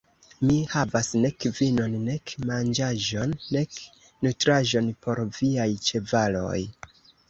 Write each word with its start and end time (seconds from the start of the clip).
Mi 0.49 0.53
havas 0.69 1.09
nek 1.25 1.45
vinon, 1.59 1.99
nek 2.09 2.33
manĝaĵon, 2.53 3.37
nek 3.59 3.81
nutraĵon 4.27 4.93
por 5.05 5.27
viaj 5.41 5.73
ĉevaloj. 5.91 6.61